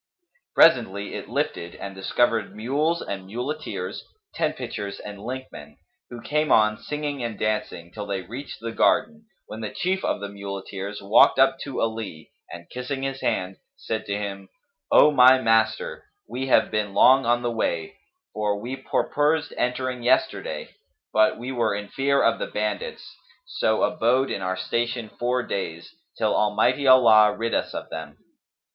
[0.55, 5.77] Presently it lifted and discovered mules and muleteers, tent pitchers and linkmen,
[6.09, 10.19] who came on, singing and dancing, till they reached the garden, when the chief of
[10.19, 14.49] the muleteers walked up to Ali and kissing his hand, said to him,
[14.91, 17.93] "O my master, we have been long on the way,
[18.33, 20.69] for we purposed entering yesterday;
[21.13, 23.15] but we were in fear of the bandits,
[23.45, 28.17] so abode in our station four days, till Almighty Allah rid us of them."